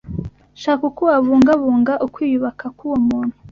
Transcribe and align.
Shaka 0.61 0.83
uko 0.89 1.01
wabungabunga 1.11 1.93
ukwiyubaha 2.05 2.65
k’uwo 2.77 2.97
muntu 3.07 3.35